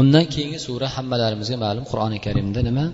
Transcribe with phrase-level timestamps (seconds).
[0.00, 2.84] undan keyingi sura hammalarimizga ma'lum qur'oni karimda nima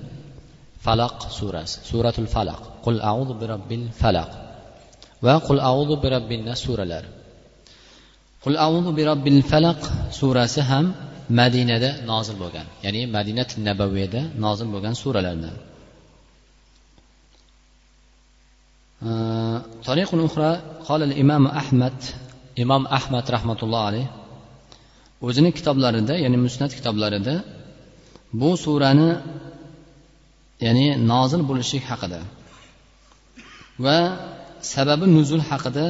[0.85, 4.31] falaq surasi suratul falaq qul audu bi robbil falaq
[5.25, 7.09] va qul audu bi robbin nas suralari
[8.45, 9.81] qul audu bi robbil falaq
[10.19, 10.87] surasi ham
[11.41, 15.57] madinada nozil bo'lgan ya'ni madinat nabaviyada nozil bo'lgan suralardan
[19.89, 20.51] طريق أخرى
[20.89, 21.97] قال الإمام أحمد
[22.59, 24.07] إمام أحمد رحمة الله عليه
[25.28, 27.36] o'zini kitoblarida ya'ni musnat kitoblarida
[28.42, 29.10] bu surani
[30.66, 32.20] ya'ni nozil bo'lishlik haqida
[33.86, 33.98] va
[34.74, 35.86] sababi nuzul haqida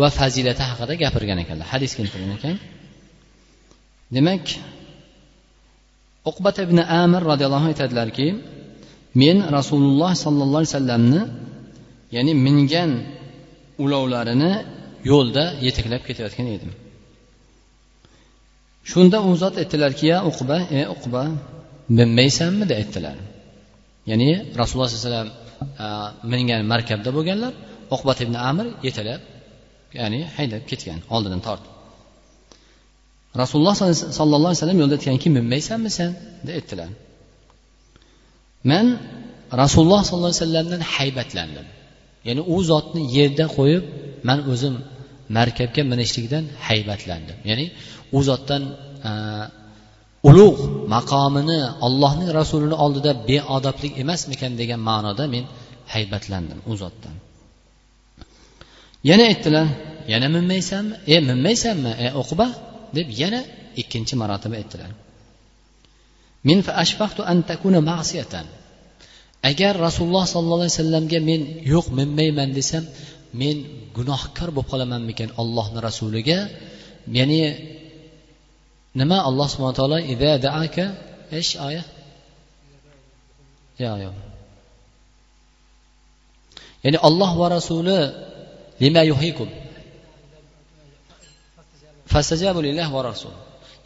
[0.00, 2.56] va fazilati haqida gapirgan ekanlar hadis keltirgan ekan.
[4.16, 4.44] Demak
[6.30, 8.26] uqbat ibn amir roziyallohu anhu aytadilarki
[9.22, 11.20] men rasululloh sollallohu alayhi vasallamni
[12.16, 12.90] ya'ni mingan
[13.84, 14.52] ulovlarini
[15.10, 16.70] yo'lda yetaklab ketayotgan edim.
[18.90, 21.22] Shunda u zot aytdilarki ya uqba e uqba
[21.98, 23.16] minmaysanmi deb aytdilar.
[24.10, 25.30] Ya'ni rasululloh sallallohu alayhi vasallam
[25.84, 25.86] e,
[26.32, 27.52] mingan markabda bo'lganlar
[27.94, 29.20] uqbat ibn amir yetalab
[30.00, 31.72] ya'ni haydab ketgan oldidan tortib
[33.42, 33.74] rasululloh
[34.18, 36.10] sollallohu alayhi vasallam yo'lda aytganki minmaysanmi sen?
[36.46, 36.88] deb aytdilar.
[38.70, 38.86] Man
[39.62, 41.66] rasululloh sollallohu alayhi vasallamdan haybatlandim.
[42.26, 43.84] Ya'ni u zotni yerda qo'yib
[44.28, 44.74] man o'zim
[45.36, 47.38] markabga minishlikdan haybatlandim.
[47.50, 47.66] Ya'ni
[48.16, 48.62] u zotdan
[50.28, 50.60] ulug'
[50.94, 55.44] maqomini allohning rasulini oldida beodoblik emasmikan degan ma'noda men
[55.94, 57.14] haybatlandim u zotdan.
[59.08, 59.66] Yana aytdilar
[60.12, 62.46] yana minmaysanmi e minmaysanmi e uqba
[62.96, 63.40] deb yana
[63.80, 64.90] ikkinchi marotaba aytdilar.
[66.48, 66.58] Min
[67.32, 68.46] an takuna ma'siyatan.
[69.50, 71.40] Agar rasululloh sollallohu alayhi vasallamga men
[71.72, 72.84] yo'q minmayman desam
[73.40, 73.56] men
[73.96, 76.38] gunohkor bo'lib qolamanmikan ollohni rasuliga?
[77.18, 77.42] Ya'ni
[79.00, 80.84] nima alloh subhana taolo ida daaka
[81.40, 81.84] ish oya?
[83.82, 84.16] Yo'q yo'q
[86.84, 87.98] ya'ni olloh va rasuli
[88.82, 89.48] lima yuhikum
[92.12, 93.34] fastajabu lillah va rasul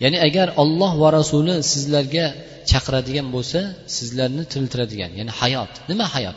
[0.03, 2.27] ya'ni agar olloh va rasuli sizlarga
[2.71, 3.61] chaqiradigan bo'lsa
[3.97, 5.73] sizlarni tiriltiradigan ya'ni hayot.
[5.91, 6.37] Nima hayot?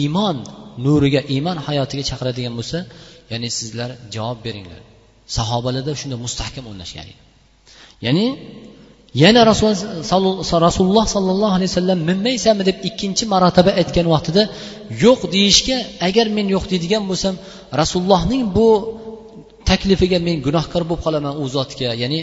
[0.00, 0.36] Iymon
[0.84, 2.78] nuriga iymon hayotiga chaqiradigan bo'lsa
[3.32, 4.80] ya'ni sizlar javob beringlar.
[5.36, 7.14] Sahobalarda shunda mustahkam o'rnashgan edi.
[8.06, 8.26] Ya'ni
[9.22, 14.42] yana rasululloh sollallohu alayhi vasallam minmaysanmi deb ikkinchi marotaba aytgan vaqtida
[15.04, 15.76] yo'q deyishga
[16.08, 17.34] agar men yo'q deydigan bo'lsam
[17.80, 18.68] rasulullohning bu
[19.70, 21.90] taklifiga men gunohkor bo'lib qolaman u zotga.
[22.02, 22.20] Ya'ni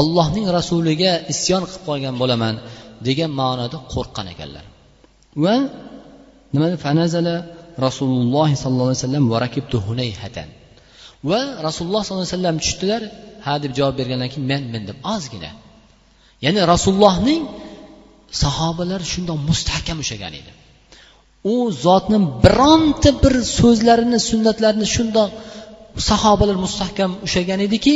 [0.00, 2.54] ollohning rasuliga isyon qilib qolgan bo'laman
[3.06, 4.64] degan ma'noda qo'rqqan ekanlar.
[5.44, 5.54] Va
[6.54, 7.34] nima fanazala
[7.86, 9.24] rasululloh sollallohu alayhi vasallam
[9.88, 10.48] hunayhatan.
[11.30, 13.02] Va rasululloh sollallohu alayhi vasallam tushdilar.
[13.46, 14.96] Ha deb javob bergandan keyin men mindim.
[15.14, 15.50] Ozgina.
[16.44, 17.42] Ya'ni rasulullohning
[18.42, 20.50] sahobalar shundoq mustahkam ushlagan edi.
[21.52, 21.54] U
[21.84, 25.28] zotni bironta bir so'zlarini sunnatlarini shundoq
[26.10, 27.94] sahobalar mustahkam ushlagan ediki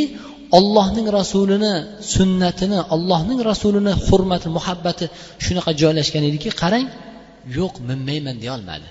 [0.59, 1.75] ollohning rasulini
[2.15, 5.05] sunnatini ollohning rasulini hurmati muhabbati
[5.45, 6.87] shunaqa joylashgan ediki qarang
[7.58, 8.88] yo'q minmayman deyolmadi.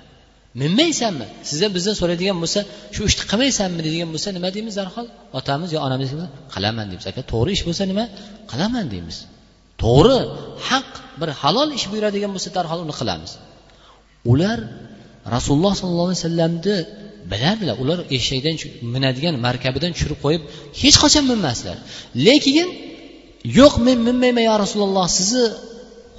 [0.62, 1.25] Minmaysanmi?
[1.50, 2.59] Sizdan bizdan so'raydigan bo'lsa
[2.95, 5.07] shu ishni qilmaysanmi deydigan bo'lsa nima deymiz darhol?
[5.39, 6.09] Otamiz yo onamiz
[6.53, 7.06] qilaman deymiz.
[7.12, 8.06] Agar to'g'ri ish bo'lsa nima?
[8.51, 9.17] Qilaman deymiz.
[9.84, 10.17] To'g'ri
[10.69, 10.89] haq
[11.22, 13.31] bir halol ish buyuradigan bo'lsa darhol uni qilamiz.
[14.31, 14.59] Ular
[15.35, 16.78] rasululloh sollallohu alayhi vasallamni
[17.31, 17.75] bilardilar.
[17.83, 18.56] Ular eshakdan
[18.94, 20.41] minadigan markabidan tushirib qo'yib
[20.81, 21.78] hech qachon minmasdilar.
[22.28, 22.68] Lekin
[23.59, 25.45] yo'q men minmayman yo rasululloh sizni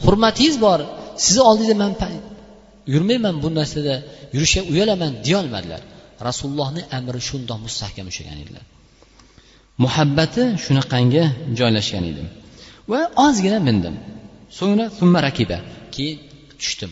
[0.04, 0.80] hurmatingiz bor.
[1.24, 1.92] Sizni oldingizda man
[2.94, 3.94] yurmayman bu narsada
[4.34, 5.82] yurishga uyalaman deyolmadilar.
[6.28, 8.64] Rasulullohni amri shundoq mustahkam ushlagan edilar.
[9.84, 11.24] Muhabbati shunaqangi
[11.58, 12.22] joylashgan edi
[12.90, 13.94] va ozgina mindim.
[14.58, 15.58] So'ngra summa rakiba
[15.94, 16.16] keyin
[16.60, 16.90] tushdim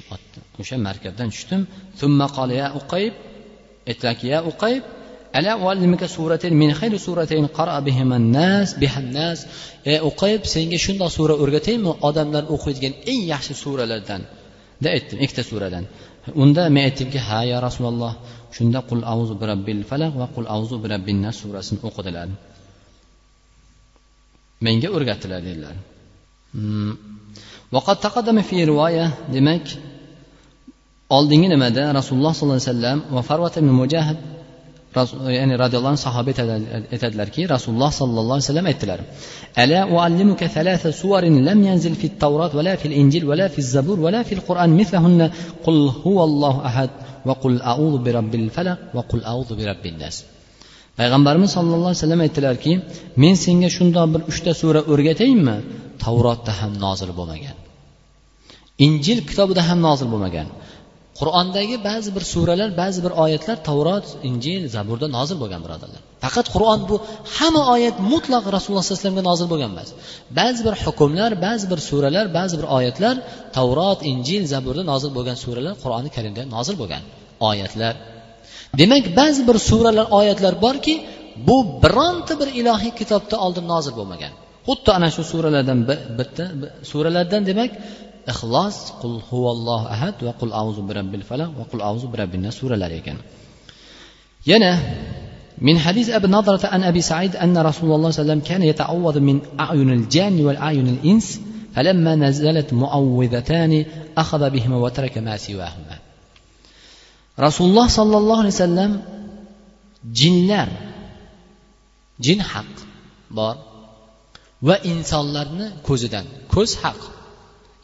[0.60, 1.60] o'sha markabdan tushdim.
[2.00, 3.14] Summa qala ya uqayb
[3.90, 4.82] aytdilarki ya uqayb
[5.37, 9.39] ala uallimika suratin min khayri suratin qara bihiman nas bihan nas
[9.91, 14.21] ey uqayb senga shundoq sura o'rgataymi odamlar o'qiydigan eng yaxshi suralardan
[14.83, 15.83] deb aytdim ikkita suradan
[16.43, 18.13] unda men aytdimki ha ya rasululloh
[18.55, 22.27] shunda qul auzu bi robbil falaq va qul auzu bi robbin nas surasini o'qidilar
[24.65, 25.75] menga o'rgatdilar dedilar
[27.75, 29.65] وقد تقدم في رواية demak
[31.09, 34.17] oldingi nimada rasululloh sollallohu alayhi vasallam va farvat ibn mujahid
[35.38, 36.30] ya'ni roziyallohu anhu sahoba
[36.94, 39.00] aytadilarki rasululloh sollallohu alayhi vasallam aytdilar
[41.48, 41.94] lam yanzil
[43.74, 43.98] zabur
[46.70, 46.90] ahad
[47.26, 47.42] falaq
[51.00, 52.72] payg'ambarimiz sallallohu alayhi vasallam aytdilarki
[53.22, 55.56] men senga shundoq bir uchta sura o'rgataymi
[56.04, 57.56] tavrotda ham nozil bo'lmagan.
[58.86, 60.48] Injil kitobida ham nozil bo'lmagan.
[61.20, 66.00] Qur'ondagi ba'zi bir suralar ba'zi bir oyatlar tavrot injil zaburda nozil bo'lgan birodarlar.
[66.24, 66.96] Faqat qur'on bu
[67.36, 69.88] hamma oyat mutlaq rasululloh sallallohu alayhi vasallamga nozil bo'lgan emas.
[70.38, 73.14] Ba'zi bir hukmlar ba'zi bir suralar ba'zi bir oyatlar
[73.56, 77.02] tavrot injil zaburda nozil bo'lgan suralar qur'oni karimda nozil bo'lgan
[77.50, 77.94] oyatlar.
[78.80, 80.94] Demak ba'zi bir suralar oyatlar borki
[81.48, 84.32] bu bironta bir ilohiy kitobda oldin nozil bo'lmagan.
[84.68, 85.78] Xuddi ana shu suralardan
[86.18, 86.44] bitta
[86.90, 87.70] suralardan demak
[88.32, 92.96] ixlos qul huvallohu ahad va qul auzu birabbil falaq va qul auzu birabbin nas suralari
[93.00, 93.18] ekan
[94.50, 94.72] yana
[95.60, 98.62] من حديث أبي نضرة عن أبي سعيد أن رسول الله صلى الله عليه وسلم كان
[98.62, 101.40] يتعوذ من أعين الجان والأعين الإنس
[101.74, 103.84] فلما نزلت معوذتان
[104.16, 105.96] أخذ بهما وترك ما سواهما.
[107.40, 108.90] رسول الله صلى الله عليه وسلم
[110.08, 110.68] jinlar
[112.24, 112.72] jin haq
[113.36, 113.56] bor
[114.68, 117.00] va insonlarni ko'zidan ko'z haq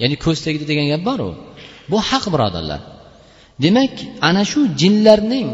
[0.01, 1.29] ya'ni ko'z tegdi degan gap boru.
[1.91, 2.81] Bu haq birodarlar.
[3.65, 3.95] Demak
[4.29, 5.49] ana shu jinlarning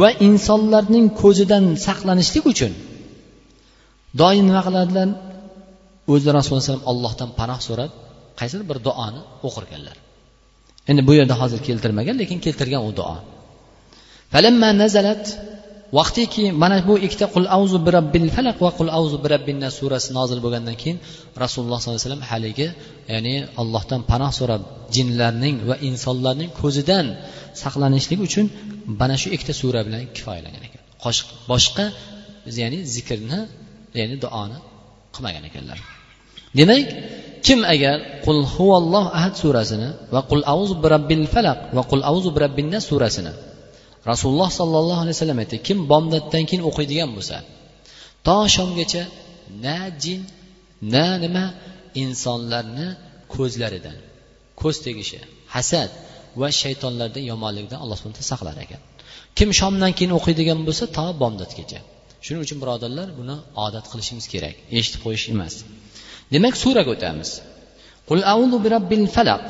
[0.00, 2.72] va insonlarning ko'zidan saqlanishlik uchun
[4.20, 5.08] doim nima qiladilar?
[6.12, 7.90] O'zi rasululloh alayhi vasallam allohdan panoh so'rab
[8.40, 9.96] qaysidir bir duoni o'qirganlar.
[10.90, 13.16] Endi bu yerda hozir keltirmagan lekin keltirgan u duo.
[14.82, 15.24] Nazalat
[15.98, 20.38] vaqtiki mana bu ikkita qul avzu birabbil falaq va qul avzu birabbin nas surasi nozil
[20.44, 20.98] bo'lgandan keyin
[21.44, 22.68] rasululloh sollallohu alayhi vasallam haligi
[23.12, 24.62] ya'ni allohdan panoh so'rab
[24.96, 27.06] jinlarning va insonlarning ko'zidan
[27.62, 28.46] saqlanishlik uchun
[29.00, 30.82] mana shu ikkita sura bilan kifoyalangan ekan.
[31.50, 31.84] Boshqa
[32.60, 33.40] ya'ni zikrni
[34.00, 34.58] ya'ni duoni
[35.14, 35.78] qilmagan ekanlar.
[36.58, 36.86] Demak
[37.46, 37.96] kim agar
[38.26, 43.32] qul huvalloh ahad surasini va qul auzu birabbil falaq va qul auzu birabbin nas surasini
[44.10, 47.36] rasululloh sollallohu alayhi vasallam aytdi kim bomdoddan keyin o'qiydigan bo'lsa
[48.26, 49.02] to shomgacha
[49.64, 50.20] na jin
[50.94, 51.44] na nima
[52.02, 52.88] insonlarni
[53.34, 53.96] ko'zlaridan
[54.60, 55.18] ko'z tegishi
[55.54, 55.90] hasad
[56.40, 58.80] va shaytonlardan yomonlikdan alloh subhana saqlar ekan.
[59.38, 61.80] Kim shomdan keyin o'qiydigan bo'lsa to bomdodgacha.
[62.24, 63.36] Shuning uchun birodarlar buni
[63.66, 65.54] odat qilishimiz kerak eshitib qo'yish emas.
[66.34, 67.30] Demak suraga o'tamiz.
[68.08, 69.44] Qul audu bi robbil falaq.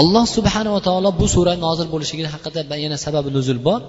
[0.00, 3.80] Alloh subhanava taolo bu sura nozil bo'lishligi haqida yana sababi nuzul bor.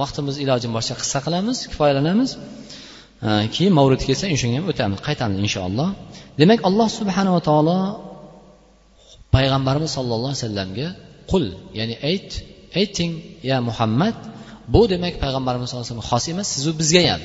[0.00, 2.30] Vaqtimiz ilojim boricha qissa qilamiz kifoyalanamiz.
[3.54, 4.98] Keyin mavrid kelsa shunga ham o'tamiz.
[5.08, 5.88] Qaytamiz inshaalloh.
[6.40, 7.78] Demak alloh subhanava taolo
[9.36, 10.88] payg'ambarimiz sollallohu alayhi vasallamga
[11.30, 11.44] qul
[11.78, 12.30] ya'ni ayt
[12.80, 13.12] ayting
[13.50, 14.16] ya muhammad
[14.74, 17.22] bu demak payg'ambarimiz sallallohu alayhi vasallam xos emas sizu bizga ham.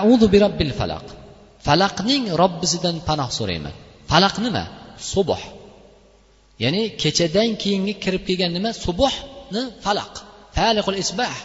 [0.00, 1.06] Audu bi robbil falaq.
[1.66, 3.74] Falaqning robbisidan panoh so'rayman.
[4.10, 4.64] Falaq nima?
[5.12, 5.42] Subuh.
[6.62, 8.70] Ya'ni kechadan keyingi kirib kelgan nima?
[8.84, 10.12] Subuhni falaq.
[10.56, 11.36] Faliqul isbah.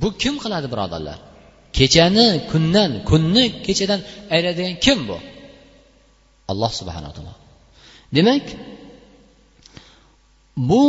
[0.00, 1.18] Bu kim qiladi birodarlar?
[1.78, 4.00] Kechani kundan kunni kechadan
[4.34, 5.18] ayiradigan kim bu?
[6.50, 7.34] Alloh subhanaa taolo.
[8.16, 8.46] Demak
[10.70, 10.82] bu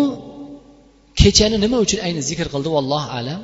[1.21, 3.41] kechani nima uchun ayni zikr qildi vallohu alam?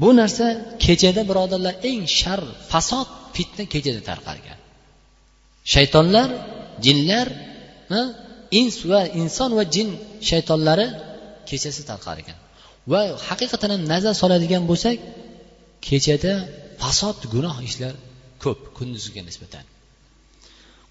[0.00, 0.46] Bu narsa
[0.84, 4.58] kechada birodarlar eng shar fasod fitna kechada tarqalgan.
[5.72, 6.28] Shaytonlar
[6.84, 7.26] jinlar
[8.60, 9.88] ins va inson va jin
[10.28, 10.86] shaytonlari
[11.48, 12.36] kechasi tarqar ekan.
[12.92, 14.96] Va haqiqatan ham nazar soladigan bo'lsak
[15.86, 16.32] kechada
[16.82, 17.94] fasod gunoh ishlar
[18.42, 19.64] ko'p kunduzgiga nisbatan.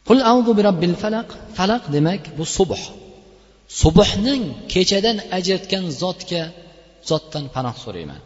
[0.07, 1.27] Qul audu bi robbil falaq.
[1.57, 2.84] Falaq demak bu subh.
[3.82, 4.43] Subhning
[4.74, 6.43] kechadan ajratgan zotga
[7.10, 8.22] zotdan panoh so'rayman.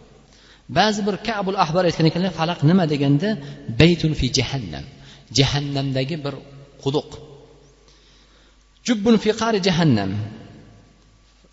[0.78, 3.30] Ba'zi bir kabul ahbar aytgan ekanlar falaq nima deganda?
[3.82, 4.86] Baytun fi jahannam.
[5.38, 6.36] Jahannamdagi bir
[6.84, 7.10] quduq.
[8.88, 10.12] Jubbun fiqari jahannam.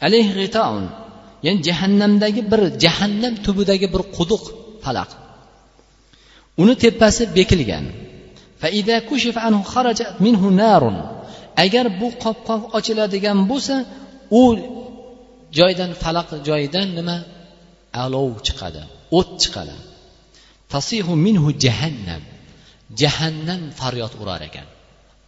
[0.06, 0.84] Alayhi g'itaun
[1.46, 4.44] ya'ni jahannamdagi bir jahannam tubidagi bir quduq
[4.84, 5.10] falaq
[6.62, 7.86] uni tepasi bekilgan.
[11.64, 13.76] Agar bu qopqoq ochiladigan bo'lsa
[14.40, 14.42] u
[15.58, 17.16] joydan falaq joyidan nima?
[18.04, 18.82] Alov chiqadi
[19.18, 19.76] o't chiqadi.
[20.72, 22.22] Tasihu minhu jahannam.
[23.00, 24.66] Jahannam faryod urar ekan.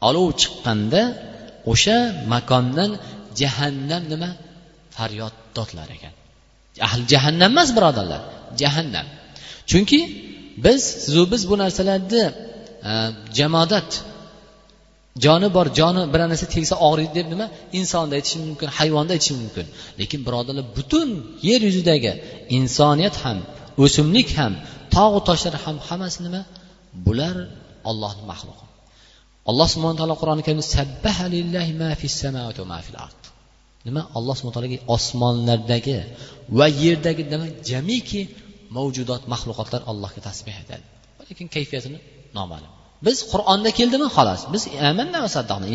[0.08, 1.02] Olov chiqqanda
[1.72, 1.98] o'sha
[2.32, 2.90] makondan
[3.40, 4.30] jahannam nima?
[4.96, 6.14] Faryod dodlar ekan.
[6.86, 8.22] Ahli jahannam emas birodarlar.
[8.62, 9.06] Jahannam.
[9.70, 10.00] Chunki
[10.64, 12.24] biz sizu biz bu narsalarni
[12.90, 12.92] e,
[13.38, 13.90] jamodat
[15.24, 17.46] joni bor joni bir narsa tegsa og'riydi deb nima?
[17.78, 19.66] Insonda aytish mumkin hayvonda aytish mumkin.
[20.00, 21.08] Lekin birodarlar butun
[21.48, 22.12] yer yuzidagi
[22.58, 23.38] insoniyat ham
[23.84, 24.52] o'simlik ham
[24.96, 26.42] tog'u toshlar ham hammasi nima?
[27.06, 27.36] Bular
[27.90, 28.69] ollohni maxluqi.
[29.50, 30.64] Alloh subhana taolo qur'oni karimda
[33.86, 34.02] nima?
[34.18, 35.98] Alloh subhana taologa osmonlardagi
[36.58, 37.46] va yerdagi nima?
[37.70, 38.20] Jamiki
[38.76, 40.84] mavjudot maxluqotlar allohga tasbeh aytadi
[41.30, 41.98] lekin kayfiyatini
[42.38, 42.72] noma'lum.
[43.06, 44.06] Biz qur'onda keldimi?
[44.16, 44.40] Xolos.
[44.54, 44.62] Biz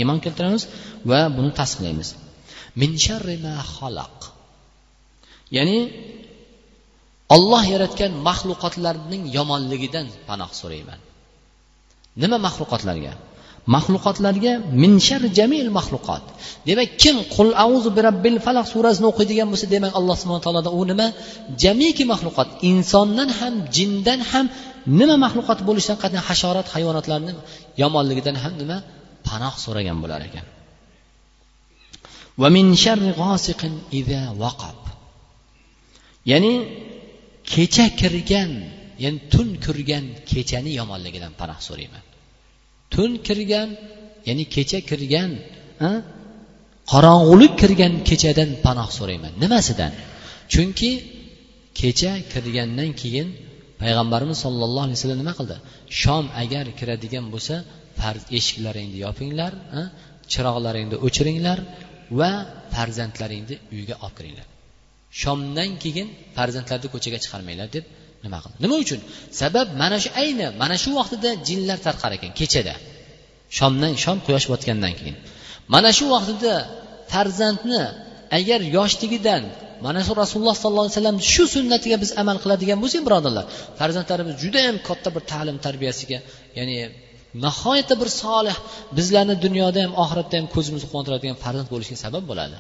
[0.02, 0.64] iymon keltiramiz
[1.10, 2.10] va buni tasdiqlaymiz.
[2.82, 4.18] Min sharri ma xalaq.
[5.58, 5.80] Ya'ni
[7.36, 11.00] olloh yaratgan maxluqotlarning yomonligidan panoh so'rayman.
[12.22, 13.14] Nima maxluqotlarga
[13.74, 14.54] maxluqotlarga
[14.84, 16.24] minshar jamil maxluqot
[16.68, 21.08] demak kim qul auzu birabbil falaq surasini o'qiydigan bo'lsa demak alloh subhana taoloda u nima?
[21.64, 24.46] Jamiki maxluqot insondan ham jindan ham
[25.00, 27.32] nima maxluqot bo'lishidan qat'iy hasharot hayvonotlarni
[27.82, 28.78] yomonligidan ham nima?
[29.28, 30.46] Panoh so'ragan bo'lar ekan.
[32.42, 34.80] Va min sharri g'osiqin idza vaqab
[36.32, 36.54] ya'ni
[37.52, 38.52] kecha kirgan
[39.04, 42.04] ya'ni tun kirgan kechani yomonligidan panoh so'rayman.
[42.94, 43.70] Tun kirgan
[44.28, 45.32] ya'ni kecha kirgan
[46.92, 49.34] qorong'ulik kirgan kechadan panoh so'rayman.
[49.44, 49.94] Nimasidan?
[50.54, 50.92] Chunki
[51.80, 53.28] kecha kirgandan keyin
[53.82, 55.58] payg'ambarimiz sollallohu alayhi vasallam nima qildi?
[56.02, 57.56] Shom agar kiradigan bo'lsa
[58.00, 59.52] farz eshiklaringni yopinglar
[60.32, 61.60] chiroqlaringni o'chiringlar
[62.20, 62.32] va
[62.76, 64.48] farzandlaringni uyga olib kiringlar.
[65.22, 67.86] Shomdan keyin farzandlarni ko'chaga chiqarmanglar deb
[68.26, 68.58] nima qildi?
[68.64, 69.00] Nima uchun?
[69.42, 72.76] Sabab mana shu ayni mana shu vaqtida jinlar tarqar ekan kechada.
[73.58, 75.16] Shomdan shom quyosh botgandan keyin.
[75.74, 76.54] Mana shu vaqtida
[77.12, 77.82] farzandni
[78.38, 79.44] agar yoshligidan
[79.86, 83.46] mana shu rasululloh sollallohu alayhi vasallam shu sunnatiga biz amal qiladigan bo'lsak birodarlar
[83.80, 86.20] farzandlarimiz judayam katta bir ta'lim tarbiyasiga
[86.60, 86.76] ya'ni
[87.46, 88.58] nihoyatda bir solih
[88.98, 92.58] bizlarni dunyoda ham oxiratda ham ko'zimizni quvontiradigan farzand bo'lishiga sabab bo'ladi.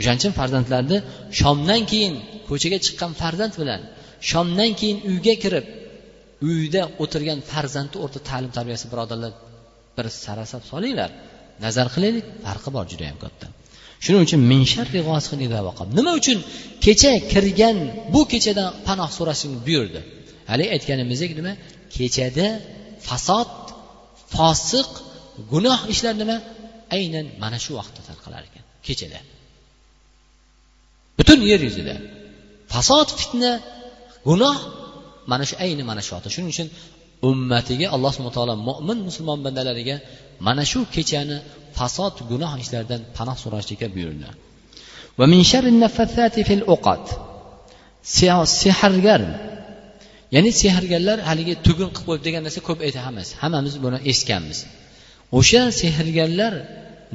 [0.00, 0.98] O'shaning uchun farzandlarni
[1.40, 2.14] shomdan keyin
[2.48, 3.80] ko'chaga chiqqan farzand bilan
[4.30, 5.66] shomdan keyin uyga kirib
[6.48, 9.32] uyda o'tirgan farzandni o'rta ta'lim tarbiyasi birodarlar
[9.96, 11.10] bir sarasab solinglar.
[11.64, 13.46] Nazar qilaylik farqi bor juda yam katta.
[14.04, 14.40] Shuning uchun
[15.98, 16.38] nima uchun
[16.84, 17.76] kecha kirgan
[18.14, 20.00] bu kechadan panoh so'rashni buyurdi?
[20.50, 21.52] Haligi aytganimizdek nima?
[21.96, 22.48] Kechada
[23.08, 23.50] fasod
[24.34, 24.90] fosiq
[25.52, 26.36] gunoh ishlar nima?
[26.96, 28.62] Aynan mana shu vaqtda tarqalar ekan.
[28.86, 29.20] Kechada.
[31.20, 31.94] Butun yer yuzida.
[32.72, 33.52] Fasod fitna
[34.28, 34.56] gunoh
[35.30, 36.68] mana shu ayni mana shu shuning uchun
[37.28, 39.96] ummatiga alloh subhana taolo mo'min musulmon bandalariga
[40.46, 41.36] mana shu kechani
[41.78, 44.28] fasod gunoh ishlardan panoh so'rashlikka buyurdi
[48.62, 49.22] sehrgar
[50.34, 54.58] ya'ni sehrgarlar haligi tugun qilib qo'yib degan narsa ko'p aytamiz hammamiz buni eshitganmiz.
[55.38, 56.54] O'sha sehrgarlar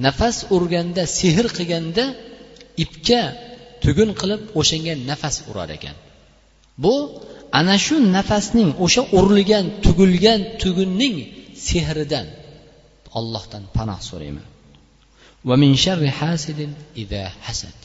[0.05, 2.05] nafas urganda sehr qilganda
[2.83, 3.21] ipga
[3.85, 5.95] tugun qilib o'shanga nafas urar ekan.
[6.83, 6.95] Bu
[7.59, 11.15] ana shu nafasning o'sha urilgan tugilgan tugunning
[11.67, 12.27] sehridan
[13.19, 14.47] ollohdan panoh so'rayman.
[15.47, 16.71] Va min sharri hasidin
[17.03, 17.77] ida hasad.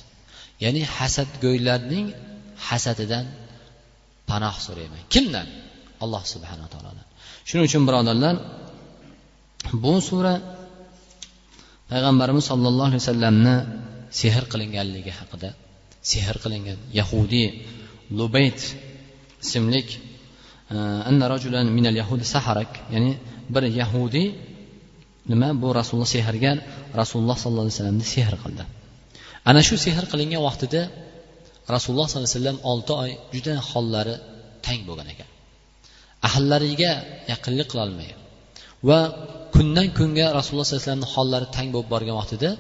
[0.65, 2.07] Ya'ni hasadgo'ylarning
[2.69, 3.27] hasadidan
[4.31, 5.03] panoh so'rayman.
[5.15, 5.49] Kimdan?
[6.05, 7.07] Alloh subhana taolodan.
[7.49, 8.37] Shuning uchun birodarlar
[9.85, 10.35] bu sura
[11.91, 13.57] payg'ambarimiz sollallohu alayhi vasallamni
[14.21, 15.51] sehr qilinganligi haqida
[16.03, 16.79] sehr qilingan.
[16.99, 17.49] Yahudiy
[18.19, 18.61] lubayt
[19.45, 19.89] ismlik
[20.73, 20.77] e,
[21.09, 22.71] anna rajulan minal yahudi saharak.
[22.95, 23.13] Ya'ni
[23.55, 24.29] bir yahudiy
[25.31, 25.49] nima?
[25.63, 26.57] Bu rasululloh sehrgar
[27.01, 28.65] rasululloh sollallohu alayhi vasallamni sehr qildi.
[29.51, 30.83] Ana shu sehr qilingan vaqtida
[31.75, 34.15] rasululloh sollallohu alayhi vasallam olti oy juda hollari
[34.67, 35.29] tang bo'lgan ekan.
[36.29, 36.93] Ahllariga
[37.33, 38.11] yaqinlik qilolmay
[38.89, 38.99] va
[39.55, 42.51] kundan kunga rasululloh sollallohu alayhi vasallamni hollari tang bo'lib borgan vaqtida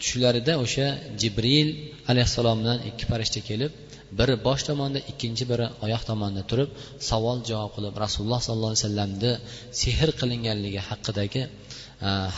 [0.00, 0.86] tushlarida o'sha
[1.20, 1.68] jibril
[2.10, 3.72] alayhissalom bilan ikki farishta kelib
[4.18, 6.70] biri bosh tomonda ikkinchi biri oyoq tomonda turib
[7.10, 9.32] savol javob qilib rasululloh sollallohu alayhi vasallamni
[9.80, 11.50] sehr qilinganligi haqidagi e,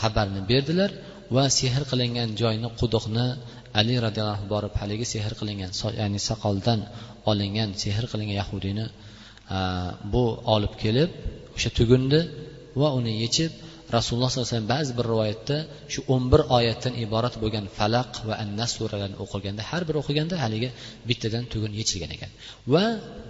[0.01, 0.91] xabarni berdilar
[1.35, 3.25] va sehr qilingan joyni quduqni
[3.79, 6.79] ali roziyallohu anhu borib haligi sehr qilingan ya'ni soqoldan
[7.31, 8.85] olingan sehr qilingan yahudiyni
[9.55, 9.59] e,
[10.13, 10.23] bu
[10.55, 11.09] olib kelib
[11.55, 12.21] o'sha tugunni
[12.81, 13.51] va uni yechib
[13.97, 15.57] rasululloh sollallohu alayhi vasallam ba'zi bir rivoyatda
[15.93, 20.69] shu o'n bir oyatdan iborat bo'lgan falaq va annas suralarini o'qilganda har bir o'qiganda haligi
[21.09, 22.31] bittadan tugun yechilgan ekan.
[22.73, 22.85] Va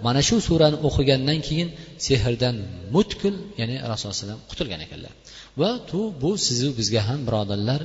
[0.06, 1.68] mana shu surani o'qigandan keyin
[2.06, 2.56] sehrdan
[2.94, 5.12] mutkul ya'ni rasululloh alayhi vasallam qutulgan ekanlar.
[5.60, 7.80] Va tu bu sizu bizga ham birodarlar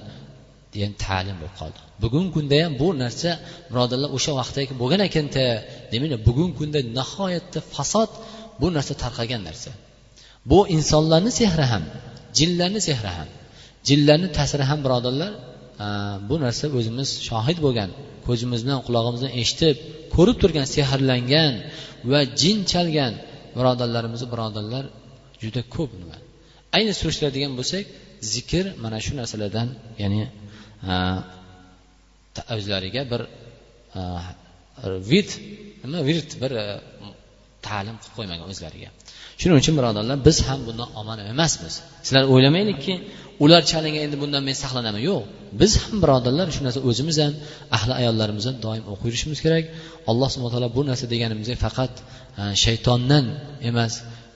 [0.74, 1.80] degan ta'lim bo'lib qoldi.
[2.04, 3.30] Bugungi kunda ham bu narsa
[3.72, 5.46] birodarlar o'sha vaqtdagi bo'lgan ekanda
[5.92, 8.12] demak bugungi kunda nihoyatda fasod
[8.62, 9.72] bu narsa tarqagan narsa.
[10.52, 11.84] Bu insonlarni sehri ham
[12.38, 13.29] jinlarni sehri ham
[13.89, 15.32] jinlarni ta'siri ham birodarlar
[15.86, 15.88] e,
[16.29, 17.89] bu narsa o'zimiz shohid bo'lgan
[18.27, 19.75] ko'zimiz bilan qulog'imizdan eshitib
[20.15, 21.53] ko'rib turgan sehrlangan
[22.12, 23.13] va jin chalgan
[23.58, 24.86] birodarlarimiz birodarlar
[25.44, 26.17] juda ko'p nima.
[26.77, 27.86] Ayni surishtiradigan bo'lsak
[28.34, 29.67] zikr mana shu narsalardan
[30.01, 30.24] ya'ni
[30.91, 30.94] e,
[32.56, 33.22] o'zlariga bir
[34.00, 34.01] e,
[35.12, 35.29] vid
[35.84, 36.51] nima virt bir
[37.68, 38.90] ta'lim qilib qo'ymagan o'zlariga.
[39.40, 41.74] Shuning uchun birodarlar biz ham bundan omon emasmiz.
[42.06, 42.94] Sizlar o'ylamaylikki
[43.44, 45.24] ular chalingan endi bundan men saqlanaman yo'q
[45.62, 47.34] biz ham birodarlar shu narsa o'zimiz ham
[47.78, 49.66] ahli ayollarimiz ham doim o'qib yurishimiz kerak.
[50.12, 51.94] Alloh subhana taolo bu narsa deganimizga faqat
[52.42, 53.26] e, shaytondan
[53.70, 53.94] emas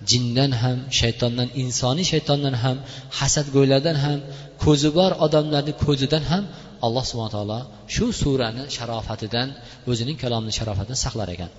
[0.10, 2.78] jindan ham shaytondan insoniy shaytondan ham
[3.20, 4.20] hasadgo'ylardan ham
[4.64, 6.44] ko'zi bor odamlarni ko'zidan ham
[6.86, 7.60] alloh subhana taolo
[7.96, 9.48] shu surani sharofatidan
[9.92, 11.50] o'zining kalomini sharofatidan saqlar ekan.